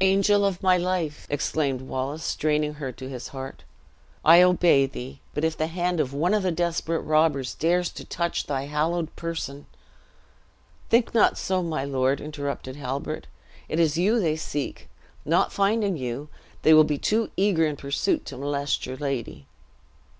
"Angel 0.00 0.44
of 0.44 0.64
my 0.64 0.76
life," 0.76 1.28
exclaimed 1.30 1.80
Wallace, 1.82 2.24
straining 2.24 2.74
her 2.74 2.90
to 2.90 3.08
his 3.08 3.28
heart, 3.28 3.62
"I 4.24 4.42
obey 4.42 4.86
thee. 4.86 5.20
But 5.32 5.44
if 5.44 5.56
the 5.56 5.68
hand 5.68 6.00
of 6.00 6.12
one 6.12 6.34
of 6.34 6.42
the 6.42 6.50
desperate 6.50 7.02
robbers 7.02 7.54
dares 7.54 7.88
to 7.90 8.04
touch 8.04 8.46
thy 8.48 8.62
hallowed 8.64 9.14
person" 9.14 9.66
"Think 10.90 11.14
not 11.14 11.38
so, 11.38 11.62
my 11.62 11.84
lord," 11.84 12.20
interrupted 12.20 12.74
Halbert; 12.74 13.28
"it 13.68 13.78
is 13.78 13.96
you 13.96 14.18
they 14.18 14.34
seek. 14.34 14.88
Not 15.24 15.52
finding 15.52 15.96
you, 15.96 16.28
they 16.62 16.74
will 16.74 16.82
be 16.82 16.98
too 16.98 17.30
eager 17.36 17.64
in 17.64 17.76
pursuit 17.76 18.24
to 18.24 18.36
molest 18.36 18.86
your 18.86 18.96
lady." 18.96 19.46